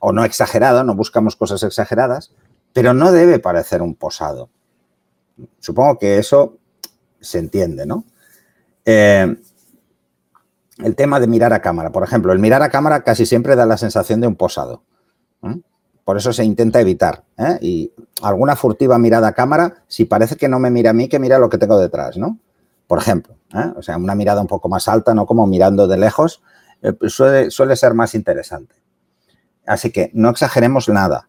o 0.00 0.10
no 0.14 0.24
exagerado, 0.24 0.82
no 0.82 0.94
buscamos 0.94 1.36
cosas 1.36 1.62
exageradas, 1.64 2.32
pero 2.72 2.94
no 2.94 3.12
debe 3.12 3.38
parecer 3.38 3.82
un 3.82 3.96
posado. 3.96 4.48
Supongo 5.60 5.98
que 5.98 6.16
eso 6.16 6.56
se 7.20 7.38
entiende, 7.38 7.84
¿no? 7.84 8.06
Eh, 8.86 9.36
el 10.78 10.94
tema 10.94 11.20
de 11.20 11.26
mirar 11.26 11.52
a 11.52 11.60
cámara, 11.60 11.90
por 11.90 12.02
ejemplo, 12.02 12.32
el 12.32 12.38
mirar 12.38 12.62
a 12.62 12.70
cámara 12.70 13.02
casi 13.02 13.26
siempre 13.26 13.56
da 13.56 13.66
la 13.66 13.76
sensación 13.76 14.20
de 14.20 14.26
un 14.26 14.36
posado. 14.36 14.82
Por 16.04 16.16
eso 16.16 16.32
se 16.32 16.42
intenta 16.42 16.80
evitar. 16.80 17.24
¿eh? 17.36 17.58
Y 17.60 17.92
alguna 18.22 18.56
furtiva 18.56 18.98
mirada 18.98 19.28
a 19.28 19.32
cámara, 19.32 19.82
si 19.88 20.06
parece 20.06 20.36
que 20.36 20.48
no 20.48 20.58
me 20.58 20.70
mira 20.70 20.90
a 20.90 20.92
mí, 20.94 21.06
que 21.06 21.18
mira 21.18 21.38
lo 21.38 21.50
que 21.50 21.58
tengo 21.58 21.78
detrás, 21.78 22.16
¿no? 22.16 22.38
Por 22.86 22.98
ejemplo, 22.98 23.36
¿eh? 23.52 23.72
o 23.76 23.82
sea, 23.82 23.98
una 23.98 24.14
mirada 24.14 24.40
un 24.40 24.46
poco 24.46 24.70
más 24.70 24.88
alta, 24.88 25.12
no 25.12 25.26
como 25.26 25.46
mirando 25.46 25.86
de 25.86 25.98
lejos, 25.98 26.42
pues 26.98 27.12
suele, 27.12 27.50
suele 27.50 27.76
ser 27.76 27.92
más 27.92 28.14
interesante. 28.14 28.74
Así 29.66 29.90
que 29.90 30.10
no 30.14 30.30
exageremos 30.30 30.88
nada. 30.88 31.28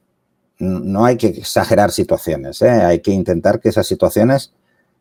No 0.60 1.04
hay 1.04 1.18
que 1.18 1.28
exagerar 1.28 1.92
situaciones. 1.92 2.62
¿eh? 2.62 2.70
Hay 2.70 3.02
que 3.02 3.12
intentar 3.12 3.60
que 3.60 3.68
esas 3.68 3.86
situaciones, 3.86 4.54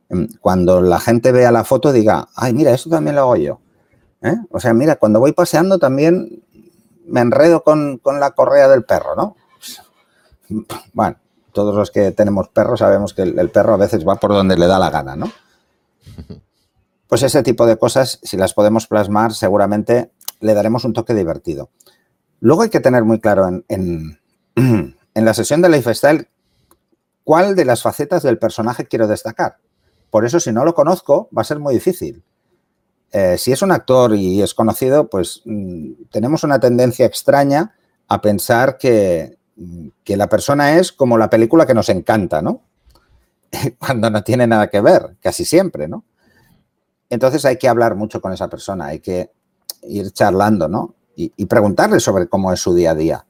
mm, 0.09 0.25
cuando 0.41 0.81
la 0.81 0.99
gente 0.99 1.31
vea 1.31 1.53
la 1.53 1.63
foto, 1.63 1.93
diga, 1.93 2.29
ay, 2.35 2.53
mira, 2.53 2.73
eso 2.73 2.91
también 2.91 3.15
lo 3.15 3.23
hago 3.23 3.37
yo. 3.37 3.61
¿Eh? 4.23 4.37
O 4.51 4.61
sea, 4.61 4.75
mira, 4.75 4.97
cuando 4.97 5.21
voy 5.21 5.33
paseando 5.33 5.79
también 5.79 6.43
me 7.07 7.21
enredo 7.21 7.63
con, 7.63 8.01
la 8.05 8.31
correa 8.33 8.69
del 8.69 8.85
perro, 8.85 9.17
¿no? 9.17 9.37
Bueno, 10.93 11.17
todos 11.53 11.75
los 11.75 11.91
que 11.91 12.13
tenemos 12.13 12.49
perros 12.49 12.81
sabemos 12.81 13.15
que 13.15 13.23
el, 13.23 13.51
perro 13.51 13.75
a 13.75 13.79
veces 13.79 14.07
va 14.07 14.17
por 14.17 14.33
donde 14.33 14.57
le 14.57 14.67
da 14.67 14.79
la 14.79 14.91
gana, 14.91 15.17
¿no? 15.17 15.31
Pues 17.07 17.23
ese 17.23 17.43
tipo 17.43 17.67
de 17.67 17.79
cosas, 17.79 18.19
si 18.23 18.37
las 18.37 18.53
podemos 18.53 18.87
plasmar, 18.87 19.33
seguramente 19.33 20.11
le 20.41 20.55
daremos 20.55 20.85
un 20.85 20.93
toque 20.93 21.15
divertido. 21.15 21.71
Luego 22.41 22.63
hay 22.63 22.71
que 22.71 22.81
tener 22.81 23.05
muy 23.05 23.21
claro 23.21 23.49
en, 23.69 24.19
la 25.15 25.35
sesión 25.35 25.63
de 25.63 25.71
Lifestyle 25.71 26.29
cuál 27.25 27.57
de 27.57 27.65
las 27.65 27.83
facetas 27.83 28.23
del 28.23 28.39
personaje 28.39 28.87
quiero 28.87 29.07
destacar. 29.07 29.59
Por 30.11 30.25
eso, 30.25 30.41
si 30.41 30.53
no 30.53 30.65
lo 30.65 30.75
conozco, 30.75 31.29
va 31.37 31.43
a 31.43 31.45
ser 31.45 31.59
muy 31.59 31.75
difícil. 31.75 32.23
Eh, 33.13 33.37
si 33.39 33.53
es 33.53 33.63
un 33.63 33.73
actor 33.73 34.15
y 34.15 34.43
es 34.43 34.55
conocido, 34.55 35.09
pues 35.09 35.43
mm, 35.45 35.93
tenemos 36.11 36.45
una 36.45 36.61
tendencia 36.61 37.07
extraña 37.07 37.75
a 38.07 38.21
pensar 38.21 38.77
que, 38.79 39.39
que, 40.05 40.17
la 40.17 40.29
persona 40.29 40.79
es 40.79 40.93
como 40.93 41.19
la 41.19 41.31
película 41.31 41.67
que 41.67 41.75
nos 41.75 41.89
encanta, 41.89 42.43
¿no? 42.43 42.63
Cuando 43.79 44.11
no 44.11 44.23
tiene 44.23 44.47
nada 44.47 44.69
que 44.69 44.81
ver, 44.81 45.17
casi 45.21 45.45
siempre, 45.45 45.89
¿no? 45.89 46.05
Entonces 47.11 47.45
hay 47.45 47.57
que 47.57 47.69
hablar 47.69 47.95
mucho 47.97 48.21
con 48.21 48.33
esa 48.33 48.49
persona, 48.49 48.87
hay 48.87 49.01
que 49.01 49.31
ir 49.83 50.13
charlando, 50.13 50.69
¿no? 50.69 50.95
y, 51.19 51.47
preguntarle 51.47 51.99
sobre 51.99 52.29
cómo 52.29 52.53
es 52.53 52.61
su 52.61 52.75
día 52.75 52.93
a 52.93 52.95
día. 52.95 53.27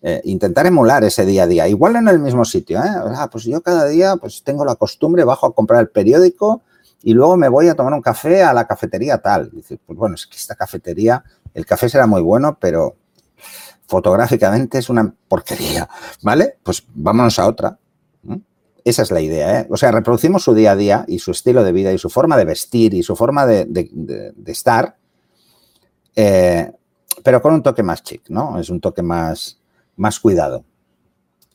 Eh, 0.00 0.22
intentar 0.24 0.64
emular 0.66 1.04
ese 1.04 1.26
día 1.26 1.42
a 1.42 1.46
día, 1.46 1.68
igual 1.68 1.96
en 1.96 2.08
el 2.08 2.18
mismo 2.20 2.44
sitio. 2.44 2.78
¿eh? 2.78 2.88
Ah, 2.88 3.28
pues 3.30 3.44
yo 3.44 3.60
cada 3.60 3.86
día 3.86 4.16
pues 4.16 4.42
tengo 4.42 4.64
la 4.64 4.76
costumbre, 4.76 5.24
bajo 5.24 5.46
a 5.46 5.54
comprar 5.54 5.82
el 5.82 5.88
periódico 5.88 6.62
y 7.02 7.14
luego 7.14 7.36
me 7.36 7.48
voy 7.48 7.68
a 7.68 7.74
tomar 7.74 7.92
un 7.92 8.02
café 8.02 8.42
a 8.42 8.52
la 8.52 8.66
cafetería 8.66 9.18
tal. 9.18 9.50
Dice, 9.50 9.78
pues 9.84 9.98
bueno, 9.98 10.14
es 10.14 10.26
que 10.26 10.36
esta 10.36 10.54
cafetería, 10.54 11.22
el 11.54 11.64
café 11.64 11.88
será 11.88 12.06
muy 12.06 12.22
bueno, 12.22 12.58
pero 12.60 12.96
fotográficamente 13.86 14.78
es 14.78 14.88
una 14.88 15.12
porquería, 15.28 15.88
¿vale? 16.22 16.58
Pues 16.62 16.84
vámonos 16.94 17.38
a 17.38 17.46
otra. 17.46 17.78
Esa 18.84 19.02
es 19.02 19.10
la 19.10 19.20
idea, 19.20 19.60
¿eh? 19.60 19.66
O 19.70 19.76
sea, 19.76 19.90
reproducimos 19.92 20.42
su 20.42 20.54
día 20.54 20.72
a 20.72 20.76
día 20.76 21.04
y 21.08 21.18
su 21.18 21.30
estilo 21.30 21.62
de 21.62 21.72
vida 21.72 21.92
y 21.92 21.98
su 21.98 22.08
forma 22.08 22.36
de 22.36 22.44
vestir 22.46 22.94
y 22.94 23.02
su 23.02 23.16
forma 23.16 23.44
de, 23.44 23.90
estar 24.46 24.96
eh, 26.16 26.72
pero 27.22 27.42
con 27.42 27.54
un 27.54 27.62
toque 27.62 27.82
más 27.82 28.02
chic, 28.02 28.28
¿no? 28.28 28.58
Es 28.58 28.70
un 28.70 28.80
toque 28.80 29.02
más, 29.02 29.60
más 29.96 30.18
cuidado. 30.18 30.64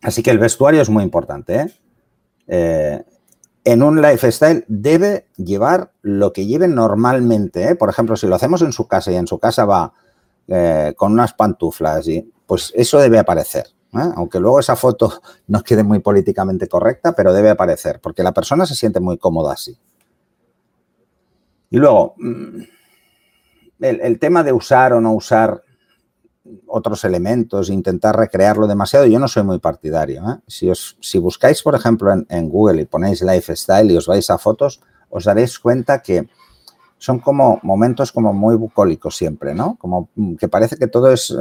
Así 0.01 0.21
que 0.21 0.31
el 0.31 0.39
vestuario 0.39 0.81
es 0.81 0.89
muy 0.89 1.03
importante. 1.03 1.55
¿eh? 1.55 1.73
Eh, 2.47 3.03
en 3.63 3.83
un 3.83 4.01
lifestyle 4.01 4.65
debe 4.67 5.27
llevar 5.37 5.91
lo 6.01 6.33
que 6.33 6.45
lleve 6.45 6.67
normalmente. 6.67 7.69
¿eh? 7.69 7.75
Por 7.75 7.89
ejemplo, 7.89 8.15
si 8.15 8.27
lo 8.27 8.35
hacemos 8.35 8.61
en 8.61 8.73
su 8.73 8.87
casa 8.87 9.11
y 9.11 9.15
en 9.15 9.27
su 9.27 9.39
casa 9.39 9.65
va 9.65 9.93
con 10.97 11.13
unas 11.13 11.33
pantuflas, 11.33 12.05
y, 12.09 12.29
pues 12.45 12.73
eso 12.75 12.99
debe 12.99 13.17
aparecer. 13.17 13.67
Aunque 13.93 14.39
luego 14.39 14.59
esa 14.59 14.75
foto 14.75 15.21
no 15.47 15.63
quede 15.63 15.83
muy 15.83 15.99
políticamente 15.99 16.67
correcta, 16.67 17.13
pero 17.13 17.33
debe 17.33 17.49
aparecer, 17.49 17.99
porque 18.01 18.23
la 18.23 18.33
persona 18.33 18.65
se 18.65 18.75
siente 18.75 18.99
muy 18.99 19.17
cómoda 19.17 19.53
así. 19.53 19.77
Y 21.69 21.77
luego, 21.77 22.15
mm, 22.17 22.61
el, 23.79 24.19
tema 24.19 24.43
de 24.43 24.53
usar 24.53 24.93
o 24.93 25.01
no 25.01 25.13
usar 25.13 25.63
otros 26.67 27.05
elementos, 27.05 27.69
intentar 27.69 28.17
recrearlo 28.17 28.67
demasiado, 28.67 29.05
yo 29.05 29.19
no 29.19 29.27
soy 29.27 29.43
muy 29.43 29.59
partidario. 29.59 30.21
¿eh? 30.29 30.39
Si, 30.47 30.69
os, 30.69 30.97
si 30.99 31.17
buscáis, 31.17 31.61
por 31.61 31.75
ejemplo, 31.75 32.11
en, 32.27 32.49
Google 32.49 32.81
y 32.81 32.85
ponéis 32.85 33.21
lifestyle 33.21 33.91
y 33.91 33.97
os 33.97 34.07
vais 34.07 34.29
a 34.29 34.37
fotos, 34.37 34.81
os 35.09 35.23
daréis 35.23 35.57
cuenta 35.59 36.01
que 36.01 36.27
son 36.97 37.19
como 37.19 37.59
momentos 37.63 38.11
como 38.11 38.33
muy 38.33 38.55
bucólicos 38.55 39.15
siempre, 39.15 39.53
¿no? 39.53 39.75
Como 39.75 40.09
que 40.39 40.47
parece 40.47 40.77
que 40.77 40.87
todo 40.87 41.11
es, 41.11 41.35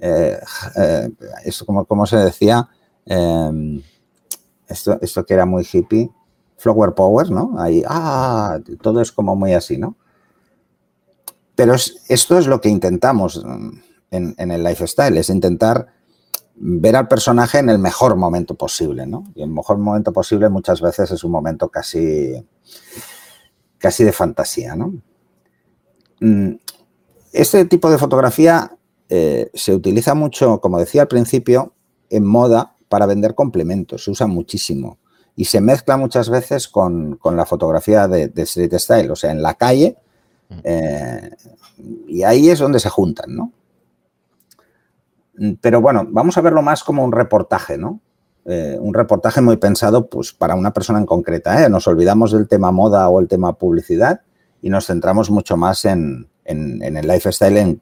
eh, 0.00 0.40
eh, 0.76 1.50
como, 1.64 1.84
como, 1.84 2.04
se 2.04 2.16
decía, 2.16 2.68
esto, 4.68 4.98
esto 5.00 5.24
que 5.24 5.34
era 5.34 5.46
muy 5.46 5.66
hippie, 5.70 6.10
flower 6.56 6.94
power, 6.94 7.30
¿no? 7.30 7.54
Ahí, 7.58 7.82
ah, 7.86 8.58
todo 8.80 9.00
es 9.00 9.12
como 9.12 9.36
muy 9.36 9.54
así, 9.54 9.78
¿no? 9.78 9.96
Pero 11.54 11.74
esto 11.74 12.38
es 12.38 12.46
lo 12.46 12.60
que 12.60 12.68
intentamos 12.68 13.42
mm, 14.10 14.32
en, 14.36 14.50
el 14.50 14.62
lifestyle, 14.62 15.16
es 15.16 15.30
intentar 15.30 15.88
ver 16.54 16.96
al 16.96 17.08
personaje 17.08 17.58
en 17.58 17.68
el 17.68 17.78
mejor 17.78 18.16
momento 18.16 18.54
posible, 18.54 19.06
¿no? 19.06 19.24
Y 19.34 19.42
el 19.42 19.50
mejor 19.50 19.78
momento 19.78 20.12
posible 20.12 20.48
muchas 20.48 20.80
veces 20.80 21.10
es 21.10 21.22
un 21.22 21.30
momento 21.30 21.68
casi, 21.68 22.46
casi 23.78 24.04
de 24.04 24.12
fantasía, 24.12 24.74
¿no? 24.74 24.94
Mm, 26.20 26.54
este 27.32 27.66
tipo 27.66 27.90
de 27.90 27.98
fotografía 27.98 28.76
eh, 29.08 29.50
se 29.52 29.74
utiliza 29.74 30.14
mucho, 30.14 30.60
como 30.60 30.78
decía 30.78 31.02
al 31.02 31.08
principio, 31.08 31.74
en 32.08 32.24
moda 32.24 32.74
para 32.88 33.06
vender 33.06 33.34
complementos, 33.34 34.04
se 34.04 34.10
usa 34.10 34.26
muchísimo 34.26 34.98
y 35.34 35.44
se 35.44 35.60
mezcla 35.60 35.98
muchas 35.98 36.30
veces 36.30 36.68
con, 36.68 37.18
la 37.22 37.44
fotografía 37.44 38.08
de, 38.08 38.28
de, 38.28 38.42
street 38.42 38.72
style, 38.78 39.10
o 39.10 39.16
sea, 39.16 39.32
en 39.32 39.42
la 39.42 39.54
calle 39.54 39.96
eh, 40.64 41.30
y 42.08 42.22
ahí 42.22 42.50
es 42.50 42.58
donde 42.58 42.80
se 42.80 42.88
juntan, 42.88 43.34
¿no? 43.34 43.52
Pero 45.60 45.80
bueno, 45.80 46.06
vamos 46.08 46.36
a 46.38 46.40
verlo 46.40 46.62
más 46.62 46.82
como 46.82 47.04
un 47.04 47.12
reportaje, 47.12 47.76
¿no? 47.76 48.00
Eh, 48.44 48.78
un 48.80 48.94
reportaje 48.94 49.40
muy 49.40 49.56
pensado 49.56 50.06
pues, 50.06 50.32
para 50.32 50.54
una 50.54 50.72
persona 50.72 50.98
en 50.98 51.06
concreta. 51.06 51.64
¿eh? 51.64 51.68
Nos 51.68 51.88
olvidamos 51.88 52.32
del 52.32 52.46
tema 52.46 52.70
moda 52.70 53.08
o 53.08 53.20
el 53.20 53.26
tema 53.26 53.52
publicidad 53.54 54.20
y 54.62 54.70
nos 54.70 54.86
centramos 54.86 55.30
mucho 55.30 55.56
más 55.56 55.84
en, 55.84 56.28
el 56.44 57.08
lifestyle, 57.08 57.80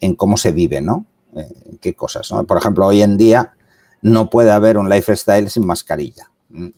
en, 0.00 0.14
cómo 0.16 0.36
se 0.36 0.50
vive, 0.50 0.80
¿no? 0.80 1.06
En 1.34 1.78
qué 1.80 1.94
cosas, 1.94 2.30
¿no? 2.32 2.44
Por 2.44 2.58
ejemplo, 2.58 2.86
hoy 2.86 3.02
en 3.02 3.16
día 3.16 3.52
no 4.02 4.28
puede 4.28 4.50
haber 4.50 4.76
un 4.76 4.88
lifestyle 4.88 5.48
sin 5.48 5.64
mascarilla. 5.66 6.30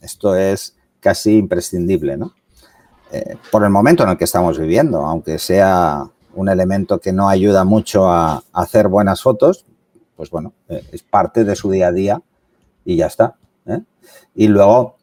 Esto 0.03 0.37
es 0.37 0.77
casi 1.01 1.39
imprescindible, 1.39 2.17
¿no? 2.17 2.35
Eh, 3.11 3.37
por 3.51 3.65
el 3.65 3.71
momento 3.71 4.05
en 4.05 4.11
el 4.11 4.17
que 4.17 4.25
estamos 4.25 4.59
viviendo, 4.59 5.05
aunque 5.05 5.39
sea 5.39 6.05
un 6.35 6.49
elemento 6.49 6.99
que 6.99 7.13
no 7.13 7.29
ayuda 7.29 7.65
mucho 7.65 8.09
a, 8.09 8.43
hacer 8.53 8.89
buenas 8.89 9.23
fotos, 9.23 9.67
pues 10.17 10.31
bueno, 10.31 10.53
eh, 10.69 10.85
es 10.93 11.03
parte 11.03 11.45
de 11.45 11.57
su 11.57 11.71
día 11.71 11.89
a 11.89 11.93
día 11.93 12.23
y 12.85 12.97
ya 12.97 13.07
está. 13.07 13.37
¿eh? 13.67 13.81
Y 14.35 14.49
luego 14.49 14.97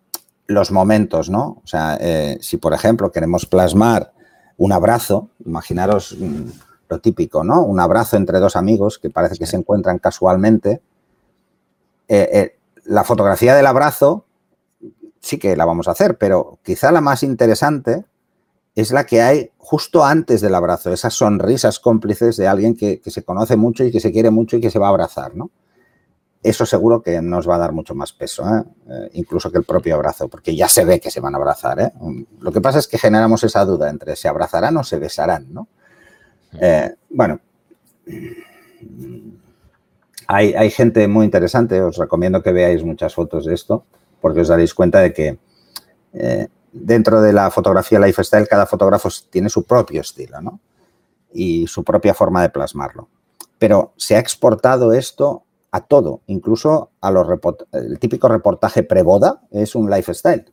los 0.47 0.71
momentos, 0.71 1.29
¿no? 1.29 1.61
O 1.63 1.67
sea, 1.67 1.99
si 2.41 2.57
por 2.57 2.73
ejemplo 2.73 3.11
queremos 3.11 3.45
plasmar 3.45 4.13
un 4.57 4.71
abrazo, 4.71 5.29
imaginaros 5.45 6.17
mm, 6.19 6.49
lo 6.89 6.99
típico, 6.99 7.43
¿no? 7.43 7.61
Un 7.61 7.79
abrazo 7.79 8.17
entre 8.17 8.39
dos 8.39 8.55
amigos 8.55 8.97
que 8.97 9.11
parece 9.11 9.37
que 9.37 9.45
se 9.45 9.57
encuentran 9.57 9.99
casualmente. 9.99 10.81
la 12.85 13.03
fotografía 13.03 13.53
del 13.53 13.67
abrazo 13.67 14.25
sí 15.21 15.37
que 15.37 15.55
la 15.55 15.65
vamos 15.65 15.87
a 15.87 15.91
hacer, 15.91 16.17
pero 16.17 16.57
quizá 16.63 16.91
la 16.91 17.01
más 17.01 17.21
interesante 17.21 18.05
es 18.79 18.91
la 18.91 19.05
que 19.05 19.21
hay 19.21 19.51
justo 19.57 20.05
antes 20.05 20.41
del 20.41 20.55
abrazo, 20.55 20.91
esas 20.91 21.13
sonrisas 21.13 21.79
cómplices 21.79 22.37
de 22.37 22.47
alguien 22.47 22.75
que, 22.75 23.01
se 23.05 23.23
conoce 23.23 23.57
mucho 23.57 23.83
y 23.83 23.91
que 23.91 23.99
se 23.99 24.11
quiere 24.11 24.29
mucho 24.29 24.57
y 24.57 24.61
que 24.61 24.71
se 24.71 24.79
va 24.79 24.87
a 24.87 24.89
abrazar, 24.89 25.35
¿no? 25.35 25.51
Eso 26.41 26.65
seguro 26.65 27.01
que 27.01 27.21
nos 27.21 27.49
va 27.49 27.55
a 27.55 27.59
dar 27.59 27.73
mucho 27.73 27.93
más 27.93 28.13
peso, 28.13 28.43
¿eh? 28.47 28.63
Eh, 28.89 29.09
incluso 29.13 29.51
que 29.51 29.57
el 29.57 29.65
propio 29.65 29.95
abrazo, 29.95 30.29
porque 30.29 30.55
ya 30.55 30.69
se 30.69 30.85
ve 30.85 31.01
que 31.01 31.11
se 31.11 31.19
van 31.19 31.35
a 31.35 31.37
abrazar. 31.37 31.81
¿eh? 31.81 31.91
Lo 32.39 32.53
que 32.53 32.61
pasa 32.61 32.79
es 32.79 32.87
que 32.87 32.97
generamos 32.97 33.43
esa 33.43 33.65
duda 33.65 33.89
entre 33.89 34.15
se 34.15 34.29
abrazarán 34.29 34.77
o 34.77 34.83
se 34.83 34.97
besarán, 34.97 35.53
¿no? 35.53 35.67
bueno, 37.09 37.39
hay, 40.25 40.53
hay, 40.53 40.71
gente 40.71 41.07
muy 41.07 41.25
interesante, 41.25 41.79
os 41.79 41.97
recomiendo 41.97 42.41
que 42.41 42.51
veáis 42.51 42.83
muchas 42.83 43.13
fotos 43.13 43.45
de 43.45 43.53
esto, 43.53 43.83
porque 44.19 44.41
os 44.41 44.47
daréis 44.47 44.73
cuenta 44.73 44.99
de 44.99 45.13
que 45.13 45.37
dentro 46.71 47.21
de 47.21 47.33
la 47.33 47.51
fotografía 47.51 47.99
lifestyle, 47.99 48.47
cada 48.47 48.65
fotógrafo 48.65 49.09
tiene 49.29 49.49
su 49.49 49.63
propio 49.63 50.01
estilo, 50.01 50.41
¿no? 50.41 50.59
Y 51.33 51.67
su 51.67 51.83
propia 51.83 52.13
forma 52.13 52.41
de 52.41 52.49
plasmarlo. 52.49 53.07
Pero 53.57 53.93
se 53.97 54.15
ha 54.15 54.19
exportado 54.19 54.93
esto 54.93 55.43
a 55.71 55.81
todo, 55.81 56.21
incluso 56.27 56.91
a 57.01 57.11
los 57.11 57.27
el 57.73 57.99
típico 57.99 58.27
reportaje 58.27 58.83
pre-boda 58.83 59.41
es 59.51 59.75
un 59.75 59.89
lifestyle. 59.89 60.51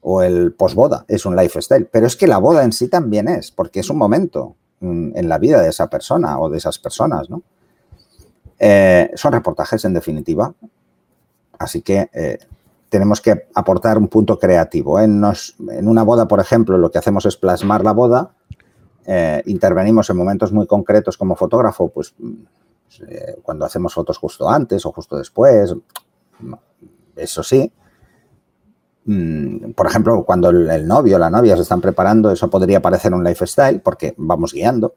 O 0.00 0.22
el 0.22 0.52
post-boda 0.52 1.04
es 1.08 1.26
un 1.26 1.36
lifestyle. 1.36 1.86
Pero 1.86 2.06
es 2.06 2.16
que 2.16 2.26
la 2.26 2.38
boda 2.38 2.64
en 2.64 2.72
sí 2.72 2.88
también 2.88 3.28
es, 3.28 3.50
porque 3.50 3.80
es 3.80 3.90
un 3.90 3.98
momento 3.98 4.56
mm, 4.80 5.16
en 5.16 5.28
la 5.28 5.38
vida 5.38 5.60
de 5.60 5.68
esa 5.68 5.88
persona 5.90 6.40
o 6.40 6.48
de 6.48 6.58
esas 6.58 6.78
personas, 6.78 7.28
¿no? 7.28 7.42
Eh, 8.58 9.10
son 9.14 9.32
reportajes 9.32 9.84
en 9.84 9.94
definitiva. 9.94 10.52
Así 11.58 11.82
que 11.82 12.08
eh, 12.12 12.38
tenemos 12.88 13.20
que 13.20 13.48
aportar 13.54 13.98
un 13.98 14.08
punto 14.08 14.38
creativo. 14.38 14.98
¿eh? 14.98 15.04
en 15.04 15.88
una 15.88 16.02
boda, 16.02 16.26
por 16.26 16.40
ejemplo, 16.40 16.78
lo 16.78 16.90
que 16.90 16.98
hacemos 16.98 17.26
es 17.26 17.36
plasmar 17.36 17.84
la 17.84 17.92
boda, 17.92 18.32
eh, 19.06 19.42
intervenimos 19.46 20.10
en 20.10 20.16
momentos 20.16 20.52
muy 20.52 20.66
concretos 20.66 21.16
como 21.16 21.36
fotógrafo, 21.36 21.88
pues 21.88 22.14
eh, 23.08 23.36
cuando 23.42 23.64
hacemos 23.64 23.94
fotos 23.94 24.18
justo 24.18 24.48
antes 24.48 24.84
o 24.84 24.92
justo 24.92 25.16
después, 25.16 25.74
eso 27.16 27.42
sí. 27.42 27.72
Mm, 29.04 29.72
por 29.72 29.86
ejemplo, 29.86 30.24
cuando 30.24 30.50
el 30.50 30.86
novio 30.86 31.16
o 31.16 31.18
la 31.18 31.30
novia 31.30 31.56
se 31.56 31.62
están 31.62 31.80
preparando, 31.80 32.30
eso 32.30 32.50
podría 32.50 32.82
parecer 32.82 33.14
un 33.14 33.24
lifestyle 33.24 33.80
porque 33.80 34.14
vamos 34.18 34.52
guiando, 34.52 34.94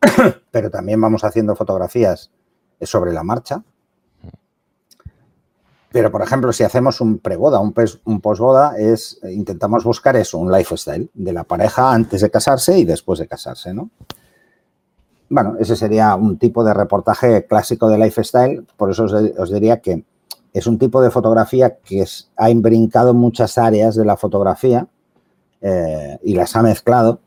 pero 0.50 0.70
también 0.70 1.00
vamos 1.00 1.24
haciendo 1.24 1.56
fotografías 1.56 2.30
sobre 2.82 3.12
la 3.12 3.22
marcha, 3.22 3.62
pero, 5.96 6.12
por 6.12 6.20
ejemplo, 6.20 6.52
si 6.52 6.62
hacemos 6.62 7.00
un 7.00 7.20
preboda, 7.20 7.58
un, 7.58 7.74
un 8.04 8.20
posboda, 8.20 8.76
es, 8.76 9.18
eh, 9.22 9.32
intentamos 9.32 9.82
buscar 9.82 10.14
eso, 10.14 10.36
un 10.36 10.52
lifestyle 10.52 11.08
de 11.14 11.32
la 11.32 11.44
pareja 11.44 11.90
antes 11.90 12.20
de 12.20 12.30
casarse 12.30 12.78
y 12.78 12.84
después 12.84 13.18
de 13.18 13.26
casarse, 13.26 13.72
¿no? 13.72 13.88
Bueno, 15.30 15.56
ese 15.58 15.74
sería 15.74 16.14
un 16.14 16.36
tipo 16.36 16.62
de 16.64 16.74
reportaje 16.74 17.46
clásico 17.46 17.88
de 17.88 17.96
lifestyle, 17.96 18.66
por 18.76 18.90
eso 18.90 19.06
os, 19.38 19.50
diría 19.50 19.80
que 19.80 20.04
es 20.52 20.66
un 20.66 20.78
tipo 20.78 21.00
de 21.00 21.10
fotografía 21.10 21.78
que 21.78 22.04
ha 22.36 22.50
imbrincado 22.50 23.14
muchas 23.14 23.56
áreas 23.56 23.96
de 23.96 24.04
la 24.04 24.18
fotografía 24.18 24.86
eh, 25.62 26.18
y 26.22 26.34
las 26.34 26.56
ha 26.56 26.62
mezclado 26.62 27.20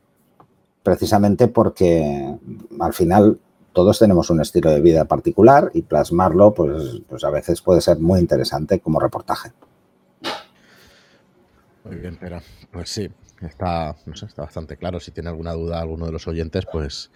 precisamente 0.83 1.47
porque 1.47 2.37
al 2.79 2.93
final 2.93 3.39
todos 3.79 3.97
tenemos 3.97 4.29
un 4.29 4.41
estilo 4.41 4.71
de 4.71 4.81
vida 4.81 5.05
particular 5.05 5.71
y 5.73 5.83
plasmarlo, 5.83 6.53
pues, 6.53 6.99
pues 7.07 7.23
a 7.23 7.29
veces 7.29 7.61
puede 7.61 7.79
ser 7.79 7.97
muy 7.97 8.19
interesante 8.19 8.81
como 8.81 8.99
reportaje. 8.99 9.53
Muy 11.85 11.95
bien, 11.95 12.17
pero 12.19 12.41
pues 12.73 12.89
sí, 12.89 13.09
está, 13.41 13.95
está 14.13 14.41
bastante 14.41 14.75
claro. 14.75 14.99
Si 14.99 15.11
tiene 15.11 15.29
alguna 15.29 15.53
duda 15.53 15.79
alguno 15.79 16.07
de 16.07 16.11
los 16.11 16.27
oyentes, 16.27 16.65
pues 16.69 17.09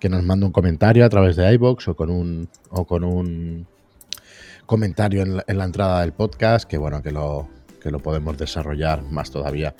que 0.00 0.08
nos 0.08 0.24
mande 0.24 0.46
un 0.46 0.50
comentario 0.50 1.04
a 1.04 1.08
través 1.08 1.36
de 1.36 1.54
iBox 1.54 1.86
o 1.86 1.94
con 1.94 2.10
un 2.10 2.48
o 2.70 2.84
con 2.84 3.04
un 3.04 3.68
comentario 4.66 5.22
en 5.22 5.40
en 5.46 5.58
la 5.58 5.64
entrada 5.64 6.00
del 6.00 6.12
podcast, 6.12 6.68
que 6.68 6.76
bueno, 6.76 7.04
que 7.04 7.12
lo, 7.12 7.46
que 7.80 7.92
lo 7.92 8.00
podemos 8.00 8.36
desarrollar 8.36 9.04
más 9.04 9.30
todavía. 9.30 9.76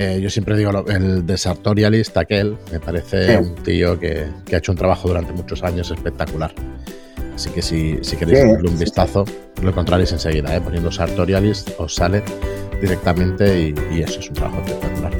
Eh, 0.00 0.20
yo 0.20 0.30
siempre 0.30 0.56
digo, 0.56 0.70
el 0.86 1.26
desartorialist 1.26 2.16
aquel, 2.18 2.56
me 2.70 2.78
parece 2.78 3.36
un 3.36 3.56
tío 3.56 3.98
que, 3.98 4.28
ha 4.52 4.56
hecho 4.56 4.70
un 4.70 4.78
trabajo 4.78 5.08
durante 5.08 5.32
muchos 5.32 5.64
años 5.64 5.90
espectacular. 5.90 6.54
Así 7.34 7.50
que 7.50 7.60
si, 7.60 7.98
si 8.02 8.16
queréis 8.16 8.48
darle 8.48 8.70
un 8.70 8.78
vistazo, 8.78 9.24
lo 9.60 9.70
encontraréis 9.70 10.12
enseguida, 10.12 10.54
¿eh? 10.54 10.60
poniendo 10.60 10.92
Sartorialist 10.92 11.70
os 11.78 11.96
sale 11.96 12.22
directamente 12.80 13.60
y, 13.60 13.74
y, 13.92 14.02
eso 14.02 14.20
es 14.20 14.28
un 14.28 14.34
trabajo 14.34 14.62
espectacular. 14.64 15.12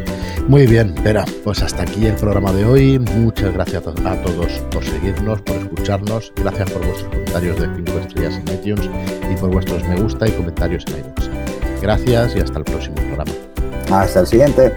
Muy 0.46 0.64
bien, 0.68 0.94
Vera, 1.02 1.24
pues 1.42 1.60
hasta 1.60 1.82
aquí 1.82 2.06
el 2.06 2.14
programa 2.14 2.52
de 2.52 2.64
hoy. 2.64 3.00
Muchas 3.00 3.52
gracias 3.52 3.84
a 3.84 4.22
todos 4.22 4.52
por 4.70 4.84
seguirnos, 4.84 5.42
por 5.42 5.56
escucharnos. 5.56 6.32
Gracias 6.36 6.70
por 6.70 6.86
vuestros 6.86 7.08
comentarios 7.08 7.60
de 7.60 7.66
5 7.84 7.98
estrellas 7.98 8.34
en 8.36 8.54
iTunes 8.54 8.88
y 9.28 9.36
por 9.40 9.50
vuestros 9.50 9.82
me 9.88 10.00
gusta 10.00 10.28
y 10.28 10.30
comentarios 10.30 10.84
en 10.86 11.00
iTunes. 11.00 11.30
Gracias 11.82 12.36
y 12.36 12.38
hasta 12.38 12.60
el 12.60 12.64
próximo 12.64 12.94
programa. 12.94 13.32
Hasta 13.90 14.20
el 14.20 14.26
siguiente. 14.26 14.74